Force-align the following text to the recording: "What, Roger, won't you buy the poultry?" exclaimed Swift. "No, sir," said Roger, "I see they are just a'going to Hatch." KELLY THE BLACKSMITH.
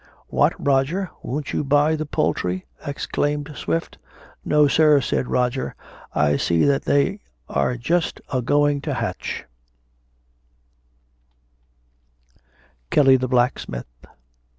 "What, 0.29 0.53
Roger, 0.57 1.11
won't 1.21 1.53
you 1.53 1.63
buy 1.63 1.95
the 1.95 2.07
poultry?" 2.07 2.65
exclaimed 2.83 3.51
Swift. 3.55 3.99
"No, 4.43 4.67
sir," 4.67 4.99
said 4.99 5.27
Roger, 5.27 5.75
"I 6.15 6.37
see 6.37 6.65
they 6.65 7.19
are 7.47 7.77
just 7.77 8.19
a'going 8.33 8.81
to 8.81 8.95
Hatch." 8.95 9.45
KELLY 12.89 13.17
THE 13.17 13.27
BLACKSMITH. 13.27 14.07